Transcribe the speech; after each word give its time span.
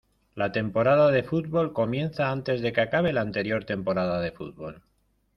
La 0.33 0.51
temporada 0.51 1.11
de 1.11 1.21
fútbol 1.21 1.73
comienza 1.73 2.31
antes 2.31 2.61
de 2.63 2.73
que 2.73 2.81
acabe 2.81 3.13
la 3.13 3.21
anterior 3.21 3.65
temporada 3.65 4.19
de 4.19 4.31
fútbol. 4.31 4.81